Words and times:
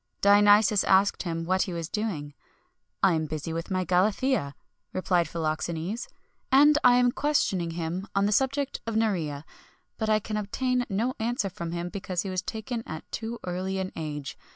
Dionysius 0.19 0.83
asked 0.85 1.21
him 1.21 1.43
what 1.45 1.61
he 1.61 1.73
was 1.73 1.87
doing. 1.87 2.33
"I 3.03 3.13
am 3.13 3.27
busy 3.27 3.53
with 3.53 3.69
my 3.69 3.85
Galathea," 3.85 4.55
replied 4.93 5.27
Philoxenes, 5.29 6.07
"and 6.51 6.79
I 6.83 6.95
am 6.95 7.11
questioning 7.11 7.69
him 7.77 8.07
on 8.15 8.25
the 8.25 8.31
subject 8.31 8.81
of 8.87 8.95
Nerea; 8.95 9.43
but 9.99 10.09
I 10.09 10.17
can 10.19 10.37
obtain 10.37 10.87
no 10.89 11.13
answer 11.19 11.51
from 11.51 11.71
him, 11.71 11.89
because 11.89 12.23
he 12.23 12.31
was 12.31 12.41
taken 12.41 12.81
at 12.87 13.11
too 13.11 13.37
early 13.43 13.77
an 13.77 13.91
age. 13.95 14.39